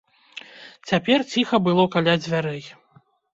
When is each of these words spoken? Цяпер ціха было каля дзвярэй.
Цяпер 0.91 1.19
ціха 1.33 1.55
было 1.69 1.85
каля 1.97 2.17
дзвярэй. 2.23 2.63